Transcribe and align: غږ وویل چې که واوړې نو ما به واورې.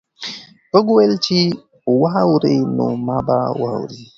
غږ 0.73 0.87
وویل 0.89 1.13
چې 1.25 1.37
که 1.83 1.91
واوړې 2.01 2.57
نو 2.77 2.87
ما 3.05 3.17
به 3.27 3.37
واورې. 3.59 4.01